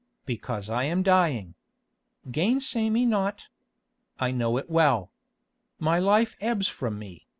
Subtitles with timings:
[0.25, 1.53] "Because I am dying.
[2.31, 3.49] Gainsay me not.
[4.19, 5.11] I know it well.
[5.77, 7.27] My life ebbs from me.